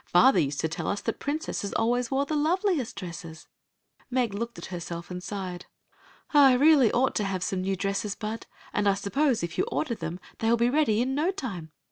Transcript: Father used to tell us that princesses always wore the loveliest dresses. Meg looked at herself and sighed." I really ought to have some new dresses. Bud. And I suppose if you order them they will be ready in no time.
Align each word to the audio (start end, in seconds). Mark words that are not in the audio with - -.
Father 0.07 0.39
used 0.39 0.59
to 0.61 0.67
tell 0.67 0.87
us 0.87 0.99
that 1.01 1.19
princesses 1.19 1.73
always 1.73 2.09
wore 2.09 2.25
the 2.25 2.35
loveliest 2.35 2.95
dresses. 2.95 3.45
Meg 4.09 4.33
looked 4.33 4.57
at 4.57 4.65
herself 4.73 5.11
and 5.11 5.21
sighed." 5.21 5.67
I 6.33 6.53
really 6.53 6.91
ought 6.91 7.13
to 7.17 7.23
have 7.23 7.43
some 7.43 7.61
new 7.61 7.75
dresses. 7.75 8.15
Bud. 8.15 8.47
And 8.73 8.87
I 8.87 8.95
suppose 8.95 9.43
if 9.43 9.59
you 9.59 9.63
order 9.65 9.93
them 9.93 10.19
they 10.39 10.49
will 10.49 10.57
be 10.57 10.71
ready 10.71 11.01
in 11.03 11.13
no 11.13 11.29
time. 11.29 11.71